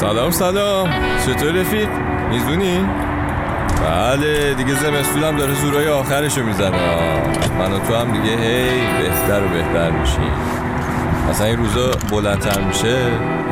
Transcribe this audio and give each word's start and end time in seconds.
سلام 0.00 0.30
سلام. 0.30 0.88
چطور 1.26 1.52
رفیق؟ 1.52 1.88
میزونی؟ 2.30 2.84
بله 3.84 4.54
دیگه 4.54 4.74
زمستونم 4.74 5.36
داره 5.36 5.54
زورای 5.54 5.88
آخرشو 5.88 6.42
می‌زنه. 6.42 6.78
من 7.58 7.72
و 7.72 7.78
تو 7.78 7.94
هم 7.94 8.12
دیگه 8.12 8.36
هی 8.36 8.80
بهتر 9.02 9.44
و 9.44 9.48
بهتر 9.48 9.90
میشیم. 9.90 10.32
اصلا 11.30 11.46
این 11.46 11.56
روزا 11.56 11.90
بلندتر 12.10 12.60
میشه 12.60 12.96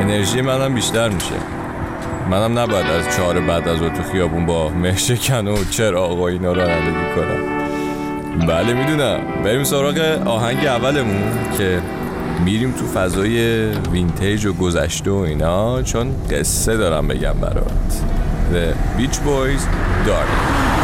انرژی 0.00 0.40
منم 0.40 0.74
بیشتر 0.74 1.08
میشه. 1.08 1.34
منم 2.30 2.58
نباید 2.58 2.86
از 2.86 3.16
چهار 3.16 3.40
بعد 3.40 3.68
از 3.68 3.78
تو 3.78 4.02
خیابون 4.12 4.46
با 4.46 4.68
مهشکن 4.68 5.46
و 5.46 5.56
چراغ 5.70 6.18
و 6.18 6.22
اینا 6.22 6.52
رانندگی 6.52 7.14
کنم. 7.16 8.46
بله 8.46 8.72
می‌دونم. 8.72 9.18
بریم 9.44 9.64
سراغ 9.64 9.98
آهنگ 10.26 10.66
اولمون 10.66 11.22
که 11.58 11.78
میریم 12.44 12.72
تو 12.72 12.86
فضای 12.86 13.66
وینتیج 13.92 14.46
و 14.46 14.52
گذشته 14.52 15.10
و 15.10 15.14
اینا 15.14 15.82
چون 15.82 16.14
قصه 16.30 16.76
دارم 16.76 17.08
بگم 17.08 17.34
برات. 17.40 18.02
The 18.52 18.98
Beach 18.98 19.16
Boys 19.16 19.62
Darling 20.06 20.75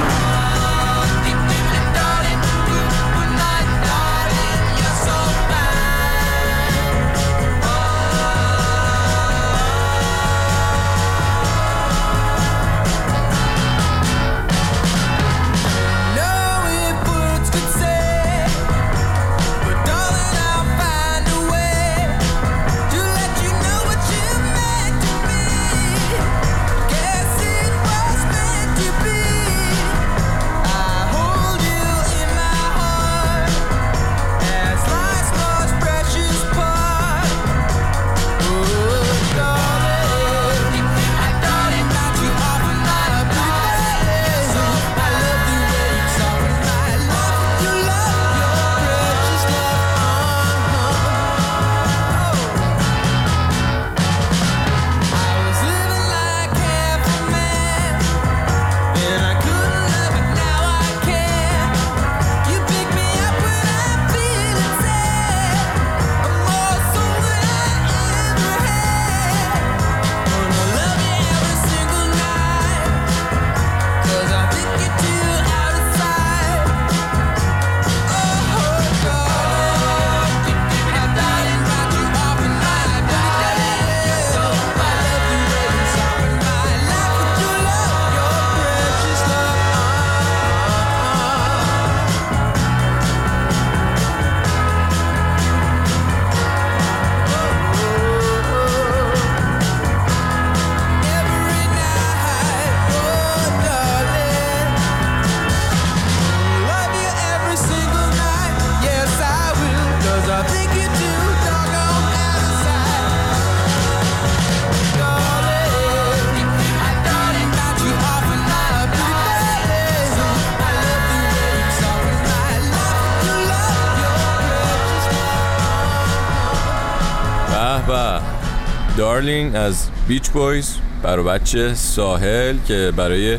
دارلینگ 129.02 129.56
از 129.56 129.88
بیچ 130.08 130.30
بویز 130.30 130.74
برای 131.02 131.24
بچه 131.24 131.74
ساحل 131.74 132.56
که 132.66 132.92
برای 132.96 133.38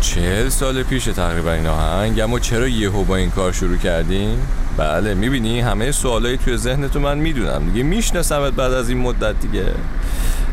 چهل 0.00 0.48
سال 0.48 0.82
پیش 0.82 1.04
تقریبا 1.04 1.52
این 1.52 1.66
آهنگ 1.66 2.20
اما 2.20 2.38
چرا 2.38 2.68
یهو 2.68 3.04
با 3.04 3.16
این 3.16 3.30
کار 3.30 3.52
شروع 3.52 3.76
کردیم 3.76 4.38
بله 4.76 5.14
می‌بینی 5.14 5.60
همه 5.60 5.92
سوالایی 5.92 6.36
توی 6.36 6.56
ذهنتو 6.56 7.00
من 7.00 7.18
می‌دونم. 7.18 7.70
دیگه 7.70 7.82
میشناسمت 7.82 8.52
بعد 8.52 8.72
از 8.72 8.88
این 8.88 8.98
مدت 8.98 9.40
دیگه. 9.40 9.64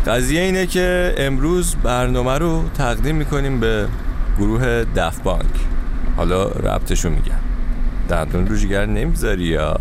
قضیه 0.07 0.41
اینه 0.41 0.65
که 0.65 1.15
امروز 1.17 1.75
برنامه 1.83 2.37
رو 2.37 2.63
تقدیم 2.77 3.15
می‌کنیم 3.15 3.59
به 3.59 3.87
گروه 4.37 4.83
دف 4.83 5.19
بانک 5.19 5.55
حالا 6.17 6.43
ربطشو 6.43 7.09
میگم. 7.09 7.41
دندون 8.09 8.47
رو 8.47 8.55
جگر 8.55 8.85
نمی‌ذاری 8.85 9.43
یا؟ 9.43 9.77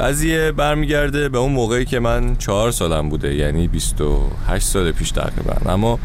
قضیه 0.00 0.52
برمیگرده 0.52 1.28
به 1.28 1.38
اون 1.38 1.52
موقعی 1.52 1.84
که 1.84 2.00
من 2.00 2.36
چهار 2.36 2.70
سالم 2.70 3.08
بوده 3.08 3.34
یعنی 3.34 3.68
28 3.68 4.66
سال 4.66 4.92
پیش 4.92 5.10
تقریبا. 5.10 5.72
اما 5.72 5.98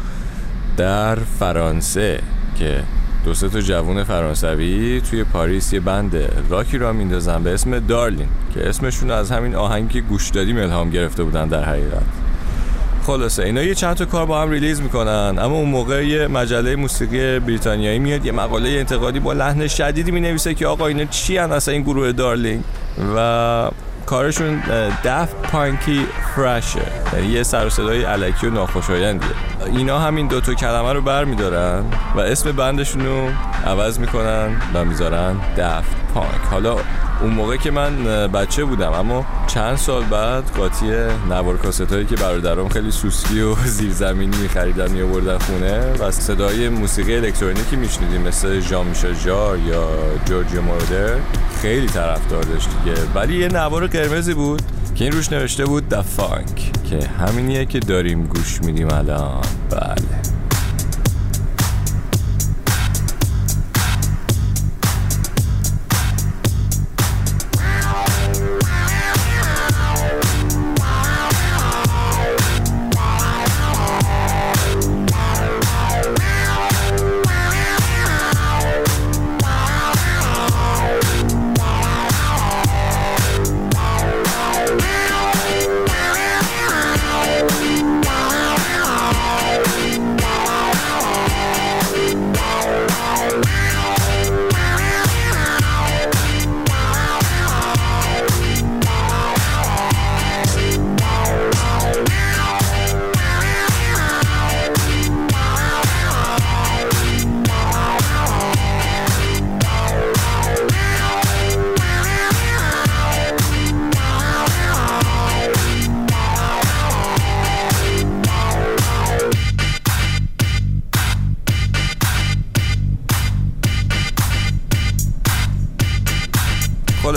در 0.76 1.14
فرانسه 1.14 2.20
که 2.58 2.82
دو 3.24 3.34
سه 3.34 3.48
تا 3.48 3.60
جوون 3.60 4.04
فرانسوی 4.04 5.00
توی 5.10 5.24
پاریس 5.24 5.72
یه 5.72 5.80
بند 5.80 6.16
راکی 6.50 6.78
را 6.78 6.92
میندازن 6.92 7.42
به 7.42 7.54
اسم 7.54 7.78
دارلین 7.78 8.28
که 8.54 8.68
اسمشون 8.68 9.10
از 9.10 9.30
همین 9.30 9.54
آهنگی 9.54 9.94
که 9.94 10.00
گوش 10.00 10.30
دادیم 10.30 10.56
الهام 10.58 10.90
گرفته 10.90 11.22
بودن 11.22 11.48
در 11.48 11.64
حقیقت. 11.64 12.02
خلاصه 13.06 13.42
اینا 13.42 13.62
یه 13.62 13.74
چند 13.74 13.96
تا 13.96 14.04
کار 14.04 14.26
با 14.26 14.42
هم 14.42 14.50
ریلیز 14.50 14.80
می‌کنن 14.80 15.36
اما 15.38 15.54
اون 15.54 15.68
موقع 15.68 16.06
یه 16.06 16.26
مجله 16.26 16.76
موسیقی 16.76 17.38
بریتانیایی 17.38 17.98
میاد 17.98 18.26
یه 18.26 18.32
مقاله 18.32 18.68
انتقادی 18.68 19.20
با 19.20 19.32
لحن 19.32 19.66
شدیدی 19.66 20.10
می‌نویسه 20.10 20.54
که 20.54 20.66
آقا 20.66 20.86
اینا 20.86 21.04
چی 21.04 21.36
هن 21.36 21.52
اصلا 21.52 21.74
این 21.74 21.82
گروه 21.82 22.12
دارلینگ 22.12 22.62
و 23.16 23.70
کارشون 24.06 24.62
دف 25.04 25.34
پانکی 25.34 26.06
فرشه. 26.36 26.80
یعنی 27.12 27.26
یه 27.26 27.42
سر 27.42 27.66
و 27.66 27.70
صدای 27.70 28.02
علکی 28.02 28.46
و 28.46 28.50
ناخوشایندیه. 28.50 29.30
اینا 29.66 29.98
همین 29.98 30.26
دوتا 30.26 30.54
کلمه 30.54 30.92
رو 30.92 31.00
بر 31.00 31.24
میدارن 31.24 31.84
و 32.14 32.20
اسم 32.20 32.52
بندشون 32.52 33.06
رو 33.06 33.28
عوض 33.66 33.98
می‌کنن 33.98 34.50
و 34.74 34.84
می‌ذارن 34.84 35.36
دف. 35.58 36.05
پانک 36.16 36.40
حالا 36.50 36.76
اون 37.20 37.30
موقع 37.30 37.56
که 37.56 37.70
من 37.70 38.04
بچه 38.26 38.64
بودم 38.64 38.92
اما 38.92 39.26
چند 39.46 39.76
سال 39.76 40.04
بعد 40.04 40.44
قاطی 40.56 40.86
نوار 41.30 41.56
کاست 41.56 41.92
هایی 41.92 42.04
که 42.04 42.16
برادرام 42.16 42.68
خیلی 42.68 42.90
سوسکی 42.90 43.40
و 43.40 43.54
زیرزمینی 43.76 44.36
میخریدن 44.36 44.90
میآوردن 44.90 45.38
خونه 45.38 45.92
و 45.92 46.10
صدای 46.10 46.68
موسیقی 46.68 47.16
الکترونیکی 47.16 47.76
میشنیدیم 47.76 48.20
مثل 48.20 48.60
ژان 48.60 48.86
میشل 48.86 49.14
جار 49.14 49.58
یا 49.58 49.88
جورجیو 50.24 50.62
مورودر. 50.62 51.16
خیلی 51.62 51.86
طرفدار 51.86 52.42
داشت 52.42 52.68
دیگه. 52.68 52.96
ولی 53.14 53.38
یه 53.38 53.48
نوار 53.48 53.86
قرمزی 53.86 54.34
بود 54.34 54.62
که 54.94 55.04
این 55.04 55.12
روش 55.12 55.32
نوشته 55.32 55.64
بود 55.64 55.88
د 55.88 56.00
فانک 56.00 56.72
که 56.90 56.98
همینیه 57.20 57.64
که 57.64 57.78
داریم 57.78 58.26
گوش 58.26 58.60
میدیم 58.62 58.88
الان. 58.90 59.40
بله. 59.70 60.25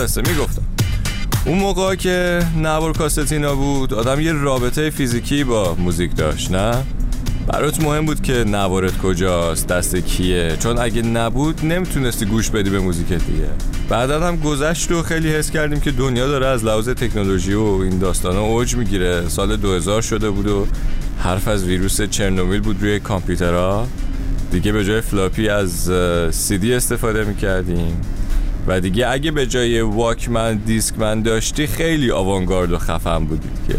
قصه 0.09 0.21
می‌گفتم. 0.21 0.61
اون 1.45 1.57
موقع 1.57 1.95
که 1.95 2.39
نوار 2.57 2.93
کاست 2.93 3.35
اینا 3.35 3.55
بود 3.55 3.93
آدم 3.93 4.19
یه 4.19 4.33
رابطه 4.33 4.89
فیزیکی 4.89 5.43
با 5.43 5.75
موزیک 5.75 6.15
داشت 6.15 6.51
نه؟ 6.51 6.83
برات 7.47 7.83
مهم 7.83 8.05
بود 8.05 8.21
که 8.21 8.33
نوارت 8.33 8.97
کجاست 8.97 9.67
دست 9.67 9.95
کیه؟ 9.95 10.57
چون 10.59 10.77
اگه 10.77 11.01
نبود 11.01 11.65
نمی‌تونستی 11.65 12.25
گوش 12.25 12.49
بدی 12.49 12.69
به 12.69 12.79
موزیک 12.79 13.07
دیگه. 13.07 13.49
بعدا 13.89 14.27
هم 14.27 14.37
گذشت 14.37 14.91
و 14.91 15.01
خیلی 15.03 15.29
حس 15.31 15.51
کردیم 15.51 15.79
که 15.79 15.91
دنیا 15.91 16.27
داره 16.27 16.45
از 16.45 16.65
لحاظ 16.65 16.89
تکنولوژی 16.89 17.53
و 17.53 17.63
این 17.63 17.99
داستان 17.99 18.37
اوج 18.37 18.75
می‌گیره. 18.75 19.29
سال 19.29 19.55
2000 19.55 20.01
شده 20.01 20.29
بود 20.29 20.47
و 20.47 20.67
حرف 21.19 21.47
از 21.47 21.63
ویروس 21.63 22.01
چرنوبیل 22.01 22.61
بود 22.61 22.81
روی 22.81 22.99
کامپیوترها. 22.99 23.87
دیگه 24.51 24.71
به 24.71 24.85
جای 24.85 25.01
فلاپی 25.01 25.49
از 25.49 25.91
سی 26.31 26.57
دی 26.57 26.73
استفاده 26.73 27.23
می‌کردیم. 27.23 28.01
و 28.67 28.79
دیگه 28.79 29.07
اگه 29.07 29.31
به 29.31 29.45
جای 29.45 29.81
Walkman 29.81 30.55
Discman 30.55 31.21
داشتی 31.21 31.67
خیلی 31.67 32.11
آوانگارد 32.11 32.71
و 32.71 32.77
خفن 32.77 33.25
بودید 33.25 33.51
که. 33.67 33.75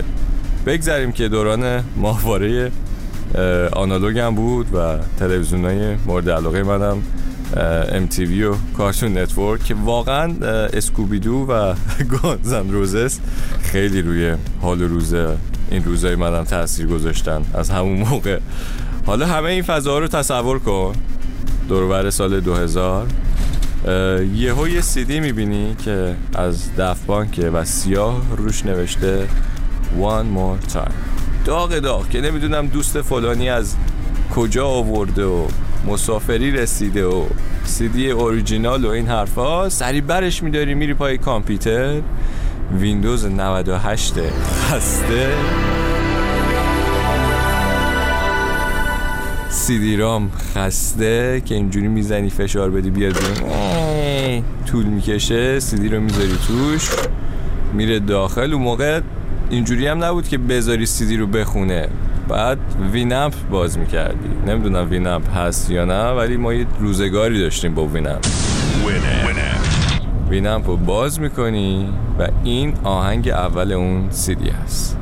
بگذاریم 0.66 1.12
که 1.12 1.28
دوران 1.28 1.84
ماهواره 1.96 2.70
آنالوگ 3.72 4.18
هم 4.18 4.34
بود 4.34 4.74
و 4.74 4.98
تلویزیون 5.18 5.64
های 5.64 5.96
مورد 6.06 6.30
علاقه 6.30 6.62
من 6.62 7.02
MTV 8.10 8.42
و 8.42 8.54
Cartoon 8.76 9.18
Network 9.18 9.64
که 9.64 9.74
واقعا 9.74 10.34
Scooby-Doo 10.72 11.46
و 11.48 11.74
Guns 12.22 12.54
N' 12.54 12.70
Roses 12.70 13.20
خیلی 13.62 14.02
روی 14.02 14.34
حال 14.62 14.82
روز 14.82 15.14
این 15.70 15.84
روزای 15.84 16.14
منم 16.14 16.44
تاثیر 16.44 16.86
گذاشتن 16.86 17.42
از 17.54 17.70
همون 17.70 17.98
موقع. 17.98 18.38
حالا 19.06 19.26
همه 19.26 19.50
این 19.50 19.62
فضاها 19.62 19.98
رو 19.98 20.08
تصور 20.08 20.58
کن. 20.58 20.92
دورور 21.68 22.10
سال 22.10 22.40
2000 22.40 23.06
یه 24.68 24.80
سیدی 24.80 25.20
می‌بینی 25.20 25.76
که 25.84 26.14
از 26.34 26.76
دف 26.76 27.04
بانکه 27.06 27.50
و 27.50 27.64
سیاه 27.64 28.22
روش 28.36 28.66
نوشته 28.66 29.28
One 30.00 30.36
more 30.36 30.72
time. 30.74 30.92
داغ 31.44 31.78
داغ 31.78 32.08
که 32.08 32.20
نمی‌دونم 32.20 32.66
دوست 32.66 33.02
فلانی 33.02 33.48
از 33.48 33.76
کجا 34.34 34.66
آورده 34.66 35.24
و 35.24 35.46
مسافری 35.86 36.50
رسیده 36.50 37.04
و 37.04 37.24
سیدی 37.64 38.10
اوریجینال 38.10 38.84
و 38.84 38.88
این 38.88 39.06
حرفا. 39.06 39.68
سری 39.68 40.00
برش 40.00 40.42
میداری 40.42 40.74
میری 40.74 40.94
پای 40.94 41.18
کامپیوتر. 41.18 42.00
ویندوز 42.80 43.26
98 43.26 44.14
هسته. 44.70 45.28
سیدی 49.70 49.96
رام 49.96 50.30
خسته 50.54 51.42
که 51.44 51.54
اینجوری 51.54 51.88
می‌زنی 51.88 52.30
فشار 52.30 52.70
بدی 52.70 52.90
بیاد 52.90 53.16
طول 54.66 54.84
می‌کشه 54.84 55.60
سیدی 55.60 55.88
رو 55.88 56.00
می‌ذاری 56.00 56.38
توش 56.46 56.90
میره 57.72 58.00
داخل. 58.00 58.52
و 58.52 58.58
موقع 58.58 59.00
اینجوری 59.50 59.86
هم 59.86 60.04
نبود 60.04 60.28
که 60.28 60.38
بذاری 60.38 60.86
سیدی 60.86 61.16
رو 61.16 61.26
بخونه. 61.26 61.88
بعد 62.28 62.58
وینمپ 62.92 63.34
باز 63.50 63.78
می‌کردی. 63.78 64.28
نمی‌دونم 64.46 64.90
وینمپ 64.90 65.36
هست 65.36 65.70
یا 65.70 65.84
نه 65.84 66.10
ولی 66.10 66.36
ما 66.36 66.54
یه 66.54 66.66
روزگاری 66.80 67.40
داشتیم 67.40 67.74
با 67.74 67.86
وینمپ. 67.86 68.26
وینمپ 70.30 70.66
رو 70.66 70.76
باز 70.76 71.20
می‌کنی 71.20 71.88
و 72.18 72.28
این 72.44 72.74
آهنگ 72.84 73.28
اول 73.28 73.72
اون 73.72 74.10
سیدی 74.10 74.48
هست. 74.48 74.96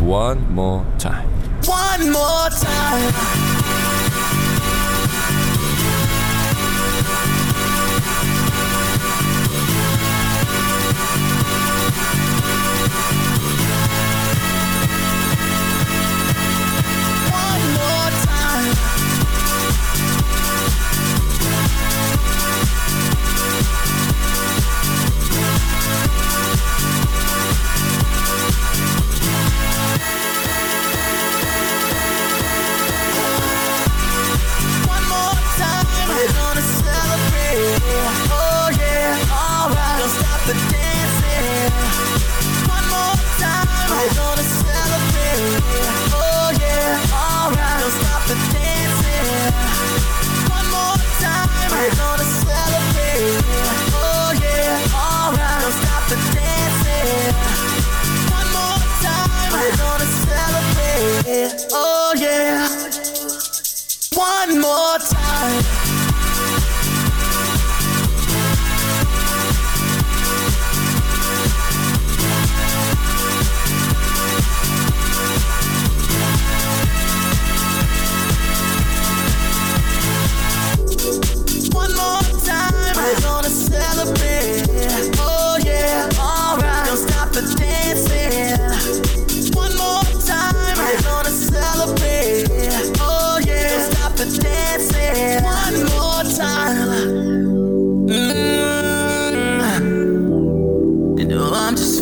One 0.00 0.58
more 0.58 1.04
time. 1.04 1.28
One 1.66 2.04
more 2.12 2.50
time. 2.60 3.63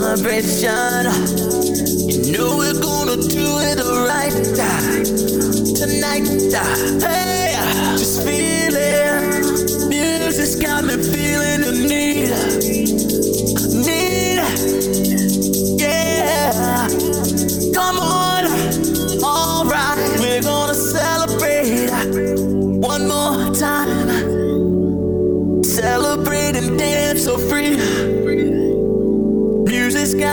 Celebration. 0.00 1.06
You 2.10 2.32
know 2.32 2.58
we're 2.58 2.80
gonna 2.80 3.16
do 3.16 3.46
it 3.68 3.78
right 4.10 4.36
uh, 4.60 4.80
tonight. 5.80 6.28
Uh, 6.52 7.08
hey, 7.08 7.54
uh, 7.56 7.96
just 7.96 8.22
feel 8.22 8.76
it. 8.76 9.88
Music's 9.88 10.56
got 10.56 10.84
me 10.84 10.96
feeling 11.02 11.62
the. 11.62 11.72
Need. 11.88 12.85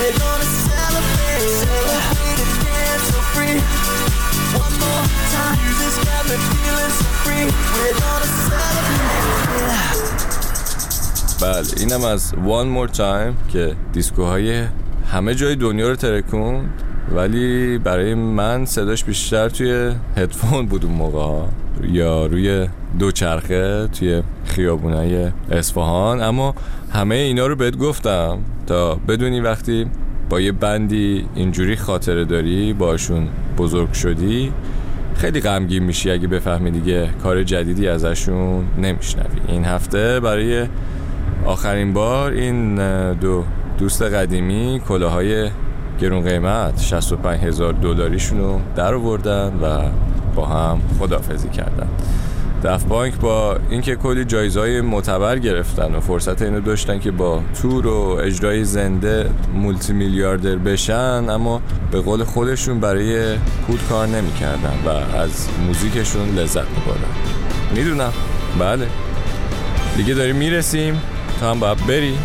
We're 0.00 0.16
gonna 0.18 0.44
celebrate, 0.44 1.48
celebrate, 1.50 2.40
and 2.40 2.60
dance 2.64 3.04
so 3.10 3.20
free. 3.34 3.79
Celebrate. 5.90 6.60
بله 11.42 11.66
اینم 11.76 12.04
از 12.04 12.32
One 12.32 12.68
More 12.76 12.96
Time 12.96 13.52
که 13.52 13.76
دیسکوهای 13.92 14.64
همه 15.12 15.34
جای 15.34 15.56
دنیا 15.56 15.88
رو 15.88 15.96
ترکوند 15.96 16.82
ولی 17.14 17.78
برای 17.78 18.14
من 18.14 18.64
صداش 18.64 19.04
بیشتر 19.04 19.48
توی 19.48 19.92
هدفون 20.16 20.66
بود 20.66 20.84
اون 20.84 20.94
موقع. 20.94 21.46
یا 21.82 22.26
روی 22.26 22.68
دوچرخه 22.98 23.86
توی 23.86 24.22
خیابونای 24.44 25.30
اصفهان 25.50 26.22
اما 26.22 26.54
همه 26.92 27.14
اینا 27.14 27.46
رو 27.46 27.56
بهت 27.56 27.76
گفتم 27.76 28.38
تا 28.66 28.94
بدونی 28.94 29.40
وقتی 29.40 29.86
با 30.28 30.40
یه 30.40 30.52
بندی 30.52 31.26
اینجوری 31.34 31.76
خاطره 31.76 32.24
داری 32.24 32.72
باشون 32.72 33.28
بزرگ 33.58 33.92
شدی 33.92 34.52
خیلی 35.20 35.40
غمگین 35.40 35.82
میشی 35.82 36.10
اگه 36.10 36.28
بفهمی 36.28 36.70
دیگه 36.70 37.08
کار 37.22 37.42
جدیدی 37.42 37.88
ازشون 37.88 38.64
نمیشنوی. 38.78 39.40
این 39.48 39.64
هفته 39.64 40.20
برای 40.20 40.66
آخرین 41.46 41.92
بار 41.92 42.32
این 42.32 42.74
دو 43.12 43.44
دوست 43.78 44.02
قدیمی 44.02 44.80
کلاهای 44.88 45.50
گرون 46.00 46.22
قیمت 46.22 46.80
65 46.80 47.40
هزار 47.40 47.72
دلاریشون 47.72 48.38
رو 48.38 48.60
در 48.76 48.94
آوردن 48.94 49.52
و 49.62 49.88
با 50.34 50.46
هم 50.46 50.80
خدافزی 50.98 51.48
کردن. 51.48 51.88
دف 52.64 52.84
بانک 52.84 53.14
با 53.14 53.56
اینکه 53.70 53.96
کلی 53.96 54.24
جایزهای 54.24 54.80
معتبر 54.80 55.38
گرفتن 55.38 55.94
و 55.94 56.00
فرصت 56.00 56.42
اینو 56.42 56.60
داشتن 56.60 56.98
که 56.98 57.10
با 57.10 57.42
تور 57.62 57.86
و 57.86 58.18
اجرای 58.22 58.64
زنده 58.64 59.30
مولتی 59.54 59.92
میلیاردر 59.92 60.56
بشن 60.56 61.24
اما 61.30 61.62
به 61.90 62.00
قول 62.00 62.24
خودشون 62.24 62.80
برای 62.80 63.36
پول 63.66 63.78
کار 63.88 64.06
نمی‌کردن 64.06 64.74
و 64.86 64.88
از 65.16 65.48
موزیکشون 65.66 66.28
لذت 66.28 66.56
میبردن. 66.56 67.14
می‌دونم. 67.74 68.12
بله. 68.58 68.86
دیگه 69.96 70.14
داریم 70.14 70.36
می‌رسیم. 70.36 71.02
تا 71.40 71.50
هم 71.50 71.60
باید 71.60 71.86
بری. 71.86 72.18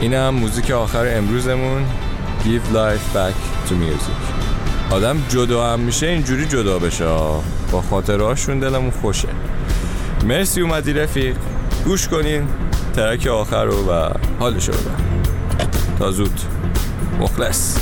اینم 0.00 0.28
موزیک 0.28 0.70
آخر 0.70 1.16
امروزمون. 1.16 1.82
Give 2.44 2.74
life 2.74 3.16
back 3.16 3.68
to 3.68 3.72
music. 3.72 4.38
آدم 4.92 5.16
جدا 5.28 5.72
هم 5.72 5.80
میشه 5.80 6.06
اینجوری 6.06 6.46
جدا 6.46 6.78
بشه. 6.78 7.04
با 7.72 7.82
خاطرهاشون 7.90 8.58
دلمون 8.58 8.90
خوشه. 8.90 9.28
مرسی 10.24 10.60
اومدی 10.60 10.92
رفیق. 10.92 11.36
گوش 11.84 12.08
کنین. 12.08 12.48
ترک 12.96 13.26
آخر 13.26 13.64
رو 13.64 13.92
و 13.92 14.10
حالشو 14.40 14.72
ببر. 14.72 14.90
تا 15.98 16.10
زود. 16.10 16.40
مخلص. 17.20 17.78